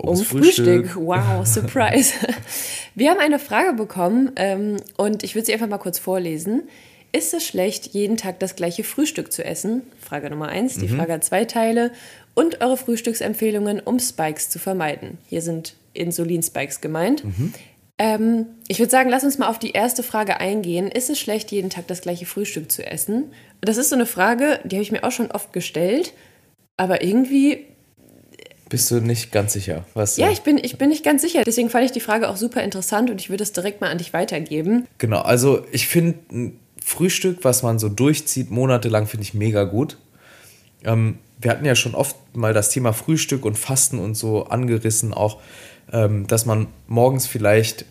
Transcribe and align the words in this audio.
um 0.00 0.16
Frühstück. 0.16 0.88
Frühstück. 0.88 0.96
Wow, 0.96 1.44
Surprise. 1.46 2.14
Wir 2.94 3.10
haben 3.10 3.20
eine 3.20 3.38
Frage 3.38 3.74
bekommen 3.74 4.32
ähm, 4.36 4.76
und 4.96 5.22
ich 5.22 5.34
würde 5.34 5.46
sie 5.46 5.52
einfach 5.52 5.68
mal 5.68 5.78
kurz 5.78 5.98
vorlesen. 5.98 6.62
Ist 7.12 7.34
es 7.34 7.44
schlecht, 7.44 7.88
jeden 7.88 8.16
Tag 8.16 8.38
das 8.38 8.54
gleiche 8.54 8.84
Frühstück 8.84 9.32
zu 9.32 9.44
essen? 9.44 9.82
Frage 10.00 10.30
Nummer 10.30 10.48
eins. 10.48 10.76
Die 10.78 10.86
mhm. 10.86 10.96
Frage 10.96 11.14
hat 11.14 11.24
zwei 11.24 11.44
Teile. 11.44 11.90
Und 12.34 12.60
eure 12.60 12.76
Frühstücksempfehlungen, 12.76 13.80
um 13.80 13.98
Spikes 13.98 14.48
zu 14.48 14.58
vermeiden. 14.58 15.18
Hier 15.28 15.42
sind 15.42 15.74
Insulinspikes 15.94 16.80
gemeint. 16.80 17.24
Mhm. 17.24 17.52
Ähm, 17.98 18.46
ich 18.68 18.78
würde 18.78 18.90
sagen, 18.90 19.10
lass 19.10 19.24
uns 19.24 19.38
mal 19.38 19.48
auf 19.48 19.58
die 19.58 19.72
erste 19.72 20.04
Frage 20.04 20.38
eingehen. 20.38 20.88
Ist 20.88 21.10
es 21.10 21.18
schlecht, 21.18 21.50
jeden 21.50 21.68
Tag 21.68 21.88
das 21.88 22.00
gleiche 22.00 22.26
Frühstück 22.26 22.70
zu 22.70 22.86
essen? 22.86 23.32
Das 23.60 23.76
ist 23.76 23.90
so 23.90 23.96
eine 23.96 24.06
Frage, 24.06 24.60
die 24.64 24.76
habe 24.76 24.82
ich 24.82 24.92
mir 24.92 25.02
auch 25.02 25.12
schon 25.12 25.32
oft 25.32 25.52
gestellt. 25.52 26.12
Aber 26.76 27.02
irgendwie 27.02 27.66
bist 28.70 28.90
du 28.90 29.00
nicht 29.00 29.32
ganz 29.32 29.52
sicher? 29.52 29.84
Was 29.92 30.16
ja, 30.16 30.30
ich 30.30 30.40
bin, 30.40 30.56
ich 30.56 30.78
bin 30.78 30.88
nicht 30.88 31.04
ganz 31.04 31.20
sicher. 31.20 31.42
Deswegen 31.44 31.68
fand 31.68 31.84
ich 31.84 31.92
die 31.92 32.00
Frage 32.00 32.30
auch 32.30 32.36
super 32.36 32.62
interessant 32.62 33.10
und 33.10 33.20
ich 33.20 33.28
würde 33.28 33.42
es 33.42 33.52
direkt 33.52 33.82
mal 33.82 33.90
an 33.90 33.98
dich 33.98 34.14
weitergeben. 34.14 34.86
Genau, 34.96 35.20
also 35.20 35.66
ich 35.72 35.88
finde 35.88 36.18
ein 36.32 36.60
Frühstück, 36.82 37.38
was 37.42 37.62
man 37.62 37.78
so 37.78 37.88
durchzieht, 37.88 38.50
monatelang, 38.50 39.06
finde 39.06 39.24
ich 39.24 39.34
mega 39.34 39.64
gut. 39.64 39.98
Ähm, 40.84 41.18
wir 41.40 41.50
hatten 41.50 41.64
ja 41.64 41.74
schon 41.74 41.94
oft 41.94 42.16
mal 42.34 42.54
das 42.54 42.70
Thema 42.70 42.92
Frühstück 42.92 43.44
und 43.44 43.58
Fasten 43.58 43.98
und 43.98 44.14
so 44.14 44.44
angerissen, 44.44 45.12
auch, 45.12 45.40
ähm, 45.92 46.26
dass 46.26 46.46
man 46.46 46.68
morgens 46.86 47.26
vielleicht 47.26 47.84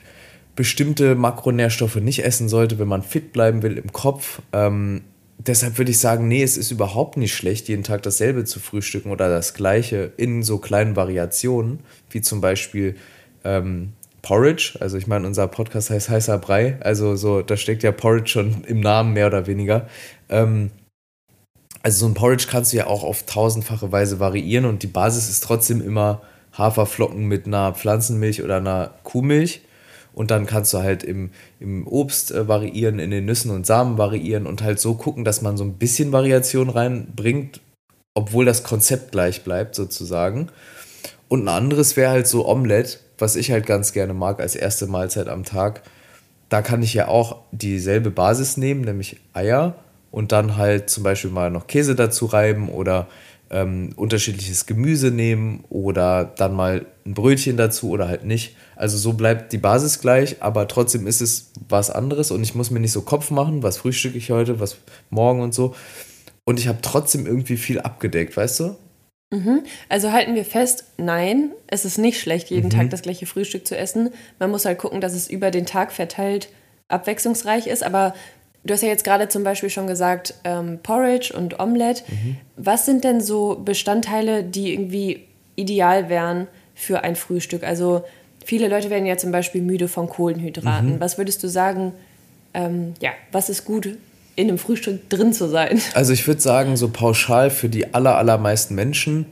bestimmte 0.56 1.16
Makronährstoffe 1.16 1.98
nicht 1.98 2.23
essen 2.23 2.50
sollte, 2.50 2.80
wenn 2.80 2.88
man 2.88 3.03
fit 3.03 3.34
bleiben 3.34 3.64
will 3.64 3.78
im 3.78 3.92
Kopf. 3.92 4.42
Ähm, 4.53 5.02
deshalb 5.40 5.78
würde 5.78 5.92
ich 5.92 6.00
sagen, 6.00 6.28
nee, 6.28 6.44
es 6.44 6.58
ist 6.58 6.72
überhaupt 6.72 7.18
nicht 7.18 7.34
schlecht, 7.34 7.68
jeden 7.68 7.84
Tag 7.84 8.04
dasselbe 8.04 8.44
zu 8.45 8.59
frühstücken 8.59 9.09
oder 9.09 9.30
das 9.30 9.54
gleiche 9.54 10.12
in 10.18 10.44
so 10.44 10.58
kleinen 10.59 10.96
Variationen, 10.96 11.80
wie 12.09 12.22
zum 12.22 12.42
Beispiel 12.42 12.96
ähm, 13.44 13.94
Porridge. 14.22 14.78
Also 14.80 14.98
ich 14.98 15.08
meine, 15.08 15.26
unser 15.26 15.48
Podcast 15.48 15.90
heißt 15.90 16.09
heißer 16.09 16.38
Brei. 16.38 16.78
Also 16.81 17.16
so, 17.16 17.42
da 17.42 17.58
steckt 17.58 17.84
ja 17.84 17.92
Porridge 17.92 18.30
schon 18.31 18.64
im 18.66 18.81
Namen 18.81 19.14
mehr 19.14 19.28
oder 19.28 19.48
weniger. 19.48 19.88
Ähm, 20.28 20.72
also 21.81 22.00
so 22.00 22.06
ein 22.08 22.14
Porridge 22.14 22.48
kannst 22.50 22.74
du 22.74 22.78
ja 22.78 22.88
auch 22.88 23.03
auf 23.03 23.26
tausendfache 23.26 23.92
Weise 23.92 24.20
variieren 24.20 24.66
und 24.66 24.84
die 24.84 24.88
Basis 24.88 25.30
ist 25.30 25.44
trotzdem 25.44 25.81
immer 25.81 26.22
Haferflocken 26.58 27.26
mit 27.26 27.48
einer 27.48 27.74
Pflanzenmilch 27.74 28.44
oder 28.44 28.58
einer 28.58 28.94
Kuhmilch. 29.03 29.62
Und 30.14 30.32
dann 30.32 30.46
kannst 30.46 30.74
du 30.74 30.80
halt 30.80 31.04
im, 31.04 31.32
im 31.60 31.88
Obst 31.88 32.32
äh, 32.32 32.48
variieren, 32.48 33.00
in 33.00 33.12
den 33.12 33.26
Nüssen 33.26 33.52
und 33.52 33.66
Samen 33.66 33.98
variieren 33.98 34.48
und 34.48 34.64
halt 34.64 34.80
so 34.80 34.96
gucken, 34.96 35.24
dass 35.24 35.42
man 35.42 35.58
so 35.58 35.64
ein 35.64 35.74
bisschen 35.74 36.12
Variation 36.12 36.70
reinbringt, 36.70 37.62
obwohl 38.14 38.46
das 38.46 38.64
Konzept 38.64 39.12
gleich 39.12 39.44
bleibt, 39.44 39.76
sozusagen. 39.76 40.50
Und 41.28 41.44
ein 41.44 41.48
anderes 41.48 41.96
wäre 41.96 42.12
halt 42.12 42.28
so 42.28 42.48
Omelette, 42.48 42.98
was 43.18 43.36
ich 43.36 43.52
halt 43.52 43.66
ganz 43.66 43.94
gerne 43.94 44.14
mag 44.14 44.40
als 44.40 44.56
erste 44.56 44.88
Mahlzeit 44.88 45.28
am 45.28 45.44
Tag. 45.44 45.84
Da 46.50 46.62
kann 46.62 46.82
ich 46.82 46.96
ja 46.96 47.08
auch 47.08 47.38
dieselbe 47.52 48.10
Basis 48.10 48.58
nehmen, 48.58 48.82
nämlich 48.82 49.18
Eier 49.34 49.76
und 50.12 50.32
dann 50.32 50.58
halt 50.58 50.90
zum 50.90 51.04
Beispiel 51.04 51.30
mal 51.30 51.52
noch 51.52 51.68
Käse 51.68 51.96
dazu 51.96 52.25
reiben 52.25 52.69
oder 52.69 53.08
ähm, 53.52 53.92
unterschiedliches 53.96 54.66
Gemüse 54.66 55.12
nehmen 55.12 55.64
oder 55.70 56.26
dann 56.26 56.54
mal 56.54 56.86
ein 57.06 57.14
Brötchen 57.14 57.58
dazu 57.58 57.90
oder 57.90 58.08
halt 58.08 58.24
nicht. 58.24 58.56
Also 58.76 58.98
so 58.98 59.14
bleibt 59.14 59.54
die 59.54 59.58
Basis 59.58 60.00
gleich, 60.00 60.42
aber 60.42 60.68
trotzdem 60.68 61.08
ist 61.08 61.22
es 61.22 61.52
was 61.68 61.90
anderes 61.90 62.32
und 62.32 62.44
ich 62.44 62.56
muss 62.56 62.72
mir 62.72 62.80
nicht 62.80 62.92
so 62.92 63.02
Kopf 63.02 63.32
machen, 63.32 63.64
was 63.64 63.78
frühstücke 63.78 64.18
ich 64.18 64.32
heute, 64.32 64.60
was 64.60 64.78
morgen 65.10 65.42
und 65.42 65.54
so. 65.54 65.76
Und 66.46 66.60
ich 66.60 66.68
habe 66.68 66.80
trotzdem 66.82 67.26
irgendwie 67.26 67.58
viel 67.58 67.80
abgedeckt, 67.80 68.36
weißt 68.38 68.60
du? 68.62 68.76
Mhm. 69.32 69.64
Also 69.88 70.12
halten 70.12 70.36
wir 70.36 70.46
fest, 70.46 70.86
nein, 70.98 71.52
es 71.68 71.86
ist 71.86 71.98
nicht 71.98 72.20
schlecht, 72.20 72.50
jeden 72.50 72.68
mhm. 72.68 72.72
Tag 72.72 72.90
das 72.90 73.04
gleiche 73.04 73.26
Frühstück 73.26 73.68
zu 73.68 73.78
essen. 73.78 74.10
Man 74.40 74.50
muss 74.50 74.66
halt 74.66 74.80
gucken, 74.80 75.02
dass 75.02 75.14
es 75.14 75.30
über 75.30 75.52
den 75.52 75.66
Tag 75.66 75.92
verteilt 75.92 76.50
abwechslungsreich 76.88 77.68
ist, 77.68 77.84
aber 77.84 78.16
Du 78.64 78.74
hast 78.74 78.81
ja 78.81 78.90
jetzt 78.90 79.03
gerade 79.03 79.30
zum 79.30 79.44
Beispiel 79.44 79.70
schon 79.70 79.88
gesagt, 79.88 80.34
ähm, 80.44 80.80
Porridge 80.84 81.34
und 81.36 81.59
Omelette. 81.59 82.03
Mhm. 82.08 82.38
Was 82.58 82.86
sind 82.86 83.03
denn 83.03 83.22
so 83.22 83.62
Bestandteile, 83.64 84.44
die 84.44 84.74
irgendwie 84.74 85.25
ideal 85.56 86.09
wären 86.09 86.47
für 86.75 87.03
ein 87.03 87.16
Frühstück? 87.16 87.64
Also 87.64 88.03
viele 88.44 88.68
Leute 88.68 88.90
werden 88.90 89.06
ja 89.06 89.18
zum 89.18 89.31
Beispiel 89.31 89.62
müde 89.62 89.88
von 89.88 90.09
Kohlenhydraten. 90.09 90.96
Mhm. 90.96 91.00
Was 91.00 91.18
würdest 91.18 91.42
du 91.44 91.48
sagen, 91.48 91.94
ähm, 92.53 92.94
ja, 93.00 93.12
was 93.31 93.50
ist 93.50 93.64
gut 93.64 93.98
in 94.36 94.50
einem 94.50 94.58
Frühstück 94.58 95.09
drin 95.09 95.34
zu 95.34 95.48
sein? 95.48 95.81
Also 95.94 96.14
ich 96.14 96.28
würde 96.28 96.42
sagen, 96.42 96.75
so 96.75 96.90
pauschal 96.90 97.50
für 97.52 97.69
die 97.69 97.94
aller, 97.94 98.18
allermeisten 98.18 98.75
Menschen, 98.75 99.25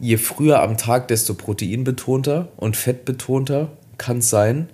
je 0.00 0.16
früher 0.16 0.62
am 0.62 0.78
Tag, 0.78 1.08
desto 1.08 1.34
proteinbetonter 1.34 2.48
und 2.56 2.76
fettbetonter 2.76 3.72
kann 3.98 4.18
es 4.18 4.30
sein. 4.30 4.70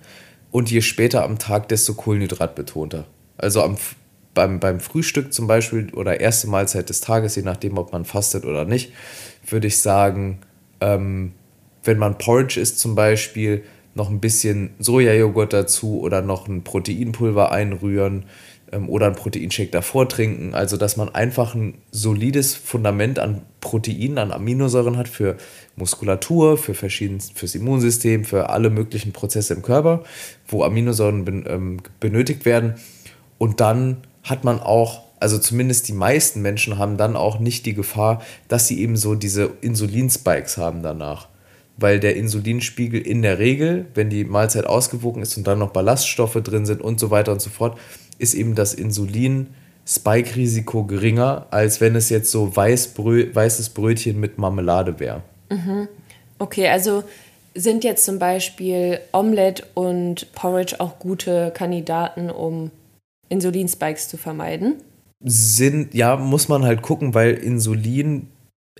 Und 0.52 0.70
je 0.70 0.80
später 0.80 1.24
am 1.24 1.38
Tag, 1.38 1.68
desto 1.68 1.94
kohlenhydratbetonter. 1.94 3.04
Also 3.38 3.62
am, 3.62 3.76
beim, 4.34 4.60
beim 4.60 4.80
Frühstück 4.80 5.32
zum 5.32 5.46
Beispiel 5.46 5.92
oder 5.94 6.20
erste 6.20 6.48
Mahlzeit 6.48 6.88
des 6.88 7.00
Tages, 7.00 7.36
je 7.36 7.42
nachdem, 7.42 7.78
ob 7.78 7.92
man 7.92 8.04
fastet 8.04 8.44
oder 8.44 8.64
nicht, 8.64 8.92
würde 9.48 9.66
ich 9.66 9.78
sagen, 9.78 10.40
ähm, 10.80 11.32
wenn 11.84 11.98
man 11.98 12.18
Porridge 12.18 12.60
isst 12.60 12.78
zum 12.78 12.94
Beispiel, 12.94 13.64
noch 13.94 14.10
ein 14.10 14.20
bisschen 14.20 14.74
Sojajoghurt 14.78 15.54
dazu 15.54 16.00
oder 16.00 16.20
noch 16.20 16.48
ein 16.48 16.62
Proteinpulver 16.62 17.50
einrühren 17.50 18.26
ähm, 18.70 18.90
oder 18.90 19.06
ein 19.06 19.14
Proteinshake 19.14 19.70
davor 19.70 20.06
trinken. 20.06 20.54
Also, 20.54 20.76
dass 20.76 20.98
man 20.98 21.14
einfach 21.14 21.54
ein 21.54 21.78
solides 21.92 22.54
Fundament 22.54 23.18
an 23.18 23.42
Proteinen, 23.60 24.18
an 24.18 24.32
Aminosäuren 24.32 24.98
hat 24.98 25.08
für 25.08 25.36
Muskulatur, 25.76 26.58
für 26.58 26.74
verschiedenes, 26.74 27.30
fürs 27.30 27.54
Immunsystem, 27.54 28.24
für 28.26 28.50
alle 28.50 28.68
möglichen 28.68 29.12
Prozesse 29.12 29.54
im 29.54 29.62
Körper, 29.62 30.04
wo 30.46 30.62
Aminosäuren 30.62 31.24
ben, 31.24 31.44
ähm, 31.48 31.78
benötigt 31.98 32.44
werden 32.44 32.74
und 33.38 33.60
dann 33.60 33.98
hat 34.22 34.44
man 34.44 34.60
auch, 34.60 35.02
also 35.20 35.38
zumindest 35.38 35.88
die 35.88 35.92
meisten 35.92 36.42
Menschen 36.42 36.78
haben 36.78 36.96
dann 36.96 37.16
auch 37.16 37.38
nicht 37.38 37.66
die 37.66 37.74
Gefahr, 37.74 38.22
dass 38.48 38.66
sie 38.68 38.80
eben 38.80 38.96
so 38.96 39.14
diese 39.14 39.50
Insulinspikes 39.60 40.58
haben 40.58 40.82
danach. 40.82 41.28
Weil 41.78 42.00
der 42.00 42.16
Insulinspiegel 42.16 43.00
in 43.00 43.22
der 43.22 43.38
Regel, 43.38 43.86
wenn 43.94 44.10
die 44.10 44.24
Mahlzeit 44.24 44.66
ausgewogen 44.66 45.22
ist 45.22 45.36
und 45.36 45.46
dann 45.46 45.58
noch 45.58 45.70
Ballaststoffe 45.70 46.40
drin 46.42 46.66
sind 46.66 46.80
und 46.80 46.98
so 46.98 47.10
weiter 47.10 47.32
und 47.32 47.42
so 47.42 47.50
fort, 47.50 47.78
ist 48.18 48.34
eben 48.34 48.54
das 48.54 48.72
Insulin-Spike-Risiko 48.72 50.84
geringer, 50.84 51.46
als 51.50 51.82
wenn 51.82 51.94
es 51.94 52.08
jetzt 52.08 52.30
so 52.30 52.56
Weißbrö 52.56 53.34
weißes 53.34 53.68
Brötchen 53.70 54.18
mit 54.18 54.38
Marmelade 54.38 54.98
wäre. 54.98 55.22
Mhm. 55.50 55.88
Okay, 56.38 56.68
also 56.68 57.04
sind 57.54 57.84
jetzt 57.84 58.04
zum 58.04 58.18
Beispiel 58.18 59.00
Omelette 59.12 59.64
und 59.74 60.32
Porridge 60.34 60.76
auch 60.78 60.98
gute 60.98 61.50
Kandidaten, 61.54 62.30
um 62.30 62.70
Insulinspikes 63.28 64.08
zu 64.08 64.16
vermeiden? 64.16 64.76
Sind, 65.24 65.94
ja, 65.94 66.16
muss 66.16 66.48
man 66.48 66.64
halt 66.64 66.82
gucken, 66.82 67.14
weil 67.14 67.34
Insulin 67.34 68.28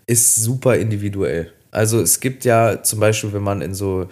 ist 0.06 0.36
super 0.36 0.76
individuell. 0.76 1.52
Also 1.70 2.00
es 2.00 2.20
gibt 2.20 2.44
ja 2.44 2.82
zum 2.82 3.00
Beispiel, 3.00 3.32
wenn 3.32 3.42
man 3.42 3.62
in 3.62 3.74
so 3.74 4.08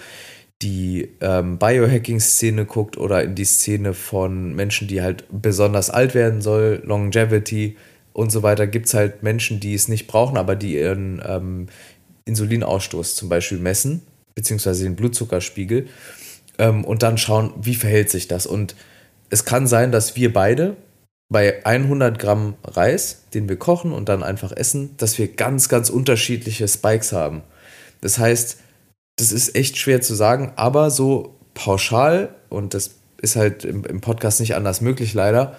die 0.63 1.11
ähm, 1.21 1.59
Biohacking-Szene 1.59 2.65
guckt 2.65 2.97
oder 2.97 3.23
in 3.23 3.35
die 3.35 3.45
Szene 3.45 3.95
von 3.95 4.55
Menschen, 4.55 4.89
die 4.89 5.03
halt 5.03 5.25
besonders 5.31 5.91
alt 5.91 6.15
werden 6.15 6.43
soll, 6.43 6.83
Longevity 6.85 7.77
und 8.13 8.31
so 8.31 8.43
weiter, 8.43 8.67
gibt 8.67 8.87
es 8.87 8.95
halt 8.95 9.23
Menschen, 9.23 9.61
die 9.61 9.75
es 9.75 9.89
nicht 9.89 10.07
brauchen, 10.07 10.37
aber 10.37 10.57
die 10.57 10.75
ihren 10.75 11.23
ähm, 11.27 11.67
Insulinausstoß 12.25 13.17
zum 13.17 13.29
Beispiel 13.29 13.59
messen, 13.59 14.03
beziehungsweise 14.35 14.85
den 14.85 14.97
Blutzuckerspiegel 14.97 15.89
ähm, 16.59 16.85
und 16.85 17.03
dann 17.03 17.19
schauen, 17.19 17.53
wie 17.61 17.75
verhält 17.75 18.11
sich 18.11 18.29
das. 18.29 18.47
Und 18.47 18.75
es 19.31 19.45
kann 19.45 19.67
sein, 19.67 19.93
dass 19.93 20.17
wir 20.17 20.33
beide 20.33 20.77
bei 21.29 21.65
100 21.65 22.19
Gramm 22.19 22.55
Reis, 22.65 23.25
den 23.33 23.49
wir 23.49 23.57
kochen 23.57 23.93
und 23.93 24.09
dann 24.09 24.23
einfach 24.23 24.53
essen, 24.53 24.97
dass 24.99 25.19
wir 25.19 25.29
ganz, 25.29 25.69
ganz 25.69 25.91
unterschiedliche 25.91 26.69
Spikes 26.69 27.13
haben. 27.13 27.43
Das 28.01 28.19
heißt, 28.19 28.59
das 29.17 29.33
ist 29.33 29.55
echt 29.55 29.79
schwer 29.79 30.01
zu 30.01 30.15
sagen, 30.15 30.53
aber 30.57 30.91
so 30.91 31.37
pauschal, 31.55 32.35
und 32.51 32.75
das 32.75 32.97
ist 33.21 33.37
halt 33.37 33.65
im, 33.65 33.85
im 33.85 34.01
Podcast 34.01 34.41
nicht 34.41 34.55
anders 34.55 34.81
möglich 34.81 35.15
leider, 35.15 35.57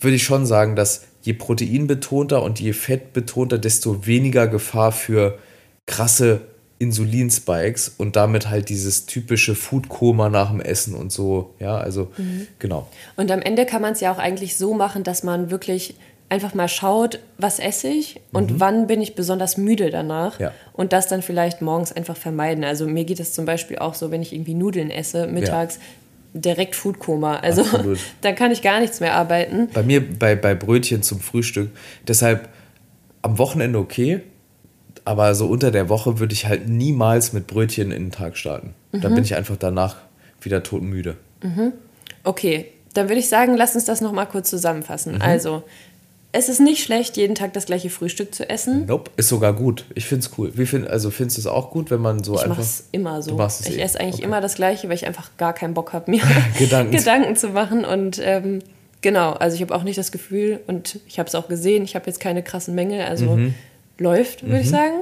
würde 0.00 0.16
ich 0.16 0.24
schon 0.24 0.46
sagen, 0.46 0.76
dass 0.76 1.04
je 1.22 1.32
proteinbetonter 1.32 2.42
und 2.42 2.60
je 2.60 2.72
fettbetonter, 2.72 3.58
desto 3.58 4.06
weniger 4.06 4.46
Gefahr 4.48 4.92
für 4.92 5.38
krasse 5.86 6.42
Insulinspikes 6.78 7.88
und 7.96 8.16
damit 8.16 8.50
halt 8.50 8.68
dieses 8.68 9.06
typische 9.06 9.54
Foodkoma 9.54 10.28
nach 10.28 10.50
dem 10.50 10.60
Essen 10.60 10.94
und 10.94 11.10
so. 11.10 11.54
Ja, 11.58 11.78
also 11.78 12.08
mhm. 12.16 12.46
genau. 12.58 12.86
Und 13.16 13.30
am 13.30 13.40
Ende 13.40 13.64
kann 13.64 13.80
man 13.80 13.92
es 13.92 14.00
ja 14.00 14.12
auch 14.12 14.18
eigentlich 14.18 14.56
so 14.56 14.74
machen, 14.74 15.02
dass 15.02 15.22
man 15.22 15.50
wirklich 15.50 15.94
einfach 16.28 16.54
mal 16.54 16.68
schaut, 16.68 17.20
was 17.38 17.58
esse 17.58 17.88
ich 17.88 18.20
und 18.32 18.52
mhm. 18.52 18.60
wann 18.60 18.86
bin 18.86 19.00
ich 19.00 19.14
besonders 19.14 19.56
müde 19.56 19.90
danach 19.90 20.40
ja. 20.40 20.52
und 20.72 20.92
das 20.92 21.06
dann 21.08 21.22
vielleicht 21.22 21.62
morgens 21.62 21.92
einfach 21.92 22.16
vermeiden. 22.16 22.64
Also 22.64 22.86
mir 22.86 23.04
geht 23.04 23.20
es 23.20 23.32
zum 23.32 23.44
Beispiel 23.44 23.78
auch 23.78 23.94
so, 23.94 24.10
wenn 24.10 24.22
ich 24.22 24.32
irgendwie 24.32 24.54
Nudeln 24.54 24.90
esse 24.90 25.26
mittags. 25.26 25.76
Ja. 25.76 25.80
Direkt 26.38 26.74
Foodkoma. 26.74 27.36
Also 27.36 27.64
da 28.20 28.32
kann 28.32 28.50
ich 28.50 28.60
gar 28.60 28.80
nichts 28.80 29.00
mehr 29.00 29.14
arbeiten. 29.14 29.68
Bei 29.72 29.82
mir 29.82 30.02
bei, 30.06 30.34
bei 30.34 30.54
Brötchen 30.54 31.02
zum 31.02 31.20
Frühstück. 31.20 31.70
Deshalb 32.06 32.50
am 33.22 33.38
Wochenende 33.38 33.78
okay, 33.78 34.20
aber 35.06 35.34
so 35.34 35.46
unter 35.46 35.70
der 35.70 35.88
Woche 35.88 36.18
würde 36.18 36.34
ich 36.34 36.46
halt 36.46 36.68
niemals 36.68 37.32
mit 37.32 37.46
Brötchen 37.46 37.92
in 37.92 38.06
den 38.06 38.10
Tag 38.10 38.36
starten. 38.36 38.74
Mhm. 38.92 39.00
Da 39.00 39.08
bin 39.08 39.22
ich 39.22 39.36
einfach 39.36 39.56
danach 39.56 39.96
wieder 40.40 40.62
todmüde. 40.62 41.16
Mhm. 41.42 41.72
Okay, 42.24 42.66
dann 42.92 43.08
würde 43.08 43.20
ich 43.20 43.28
sagen, 43.28 43.56
lass 43.56 43.74
uns 43.76 43.84
das 43.84 44.00
nochmal 44.00 44.26
kurz 44.26 44.50
zusammenfassen. 44.50 45.14
Mhm. 45.14 45.22
Also, 45.22 45.62
es 46.32 46.48
ist 46.48 46.60
nicht 46.60 46.82
schlecht, 46.82 47.16
jeden 47.16 47.36
Tag 47.36 47.52
das 47.52 47.66
gleiche 47.66 47.88
Frühstück 47.88 48.34
zu 48.34 48.50
essen. 48.50 48.86
Nope, 48.86 49.12
ist 49.16 49.28
sogar 49.28 49.52
gut. 49.52 49.84
Ich 49.94 50.06
finde 50.06 50.26
es 50.26 50.36
cool. 50.36 50.50
Wie 50.54 50.66
find, 50.66 50.88
also 50.88 51.10
findest 51.10 51.38
du 51.38 51.42
es 51.42 51.46
auch 51.46 51.70
gut, 51.70 51.90
wenn 51.92 52.00
man 52.00 52.24
so 52.24 52.34
ich 52.34 52.40
einfach... 52.40 52.54
Ich 52.54 52.58
mache 52.58 52.62
es 52.62 52.84
immer 52.90 53.22
so. 53.22 53.30
Du 53.30 53.36
machst 53.36 53.60
es 53.60 53.68
ich 53.68 53.78
eh. 53.78 53.82
esse 53.82 54.00
eigentlich 54.00 54.16
okay. 54.16 54.24
immer 54.24 54.40
das 54.40 54.56
Gleiche, 54.56 54.88
weil 54.88 54.96
ich 54.96 55.06
einfach 55.06 55.30
gar 55.38 55.52
keinen 55.52 55.74
Bock 55.74 55.92
habe, 55.92 56.10
mir 56.10 56.22
Gedanken. 56.58 56.90
Gedanken 56.96 57.36
zu 57.36 57.50
machen. 57.50 57.84
Und 57.84 58.20
ähm, 58.20 58.58
genau, 59.02 59.34
also 59.34 59.54
ich 59.54 59.62
habe 59.62 59.72
auch 59.72 59.84
nicht 59.84 59.98
das 59.98 60.10
Gefühl, 60.10 60.60
und 60.66 60.98
ich 61.06 61.20
habe 61.20 61.28
es 61.28 61.34
auch 61.36 61.46
gesehen, 61.46 61.84
ich 61.84 61.94
habe 61.94 62.06
jetzt 62.06 62.18
keine 62.18 62.42
krassen 62.42 62.74
Mängel, 62.74 63.02
also 63.02 63.36
mhm. 63.36 63.54
Läuft, 63.98 64.42
würde 64.42 64.56
mhm. 64.56 64.60
ich 64.60 64.70
sagen. 64.70 64.94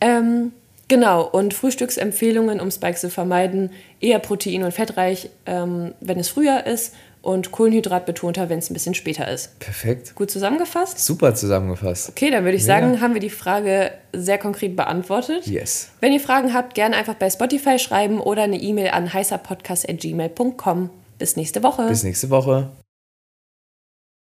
Ähm, 0.00 0.52
genau, 0.88 1.26
und 1.26 1.54
Frühstücksempfehlungen, 1.54 2.60
um 2.60 2.70
Spikes 2.70 3.00
zu 3.00 3.10
vermeiden, 3.10 3.70
eher 4.00 4.18
protein- 4.18 4.64
und 4.64 4.72
fettreich, 4.72 5.30
ähm, 5.46 5.94
wenn 6.00 6.18
es 6.18 6.28
früher 6.28 6.66
ist 6.66 6.94
und 7.22 7.50
Kohlenhydratbetonter, 7.50 8.48
wenn 8.48 8.58
es 8.58 8.70
ein 8.70 8.74
bisschen 8.74 8.94
später 8.94 9.28
ist. 9.28 9.58
Perfekt. 9.58 10.14
Gut 10.14 10.30
zusammengefasst? 10.30 10.98
Super 10.98 11.34
zusammengefasst. 11.34 12.10
Okay, 12.10 12.30
dann 12.30 12.44
würde 12.44 12.56
ich 12.56 12.64
sagen, 12.64 13.00
haben 13.00 13.14
wir 13.14 13.20
die 13.20 13.30
Frage 13.30 13.90
sehr 14.12 14.38
konkret 14.38 14.76
beantwortet. 14.76 15.46
Yes. 15.46 15.90
Wenn 16.00 16.12
ihr 16.12 16.20
Fragen 16.20 16.54
habt, 16.54 16.74
gerne 16.74 16.96
einfach 16.96 17.14
bei 17.14 17.28
Spotify 17.28 17.78
schreiben 17.78 18.20
oder 18.20 18.44
eine 18.44 18.60
E-Mail 18.60 18.90
an 18.90 19.12
heißerpodcast.gmail.com. 19.12 20.90
Bis 21.18 21.36
nächste 21.36 21.62
Woche. 21.62 21.88
Bis 21.88 22.04
nächste 22.04 22.30
Woche. 22.30 22.70